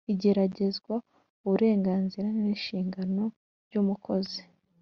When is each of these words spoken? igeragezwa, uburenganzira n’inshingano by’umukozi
igeragezwa, 0.13 0.95
uburenganzira 1.43 2.27
n’inshingano 2.37 3.23
by’umukozi 3.67 4.41